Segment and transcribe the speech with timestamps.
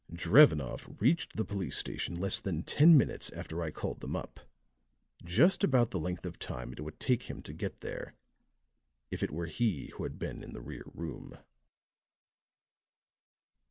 [0.11, 4.39] Drevenoff reached the police station less than ten minutes after I called them up
[5.23, 8.15] just about the length of time it would take him to get there
[9.11, 11.37] if it were he who had been in the rear room."